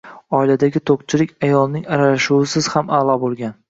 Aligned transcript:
Oiladagi 0.37 0.81
to‘qchilik 0.91 1.35
“ayolning 1.51 1.87
aralashuvi”siz 1.93 2.75
ham 2.77 2.95
a’lo 3.03 3.23
bo‘lgan 3.27 3.59